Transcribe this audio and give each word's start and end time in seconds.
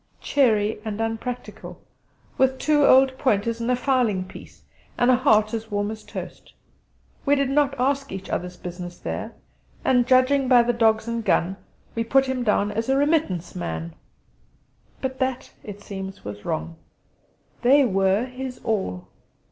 Cheery 0.19 0.79
and 0.83 0.99
unpractical, 0.99 1.79
with 2.35 2.57
two 2.57 2.87
old 2.87 3.15
pointers 3.19 3.61
and 3.61 3.69
a 3.69 3.75
fowling 3.75 4.23
piece, 4.25 4.63
and 4.97 5.11
a 5.11 5.15
heart 5.15 5.53
as 5.53 5.69
warm 5.69 5.91
as 5.91 6.01
toast. 6.03 6.53
We 7.23 7.35
did 7.35 7.51
not 7.51 7.79
ask 7.79 8.11
each 8.11 8.27
other's 8.27 8.57
business 8.57 8.97
there; 8.97 9.33
and, 9.85 10.07
judging 10.07 10.47
by 10.47 10.63
the 10.63 10.73
dogs 10.73 11.07
and 11.07 11.23
gun, 11.23 11.55
we 11.93 12.03
put 12.03 12.25
him 12.25 12.41
down 12.43 12.71
as 12.71 12.89
a 12.89 12.97
'remittance 12.97 13.53
man.' 13.53 13.93
But 15.03 15.19
that, 15.19 15.51
it 15.63 15.83
seems, 15.83 16.25
was 16.25 16.45
wrong. 16.45 16.77
They 17.61 17.85
were 17.85 18.25
his 18.25 18.59
all. 18.63 19.07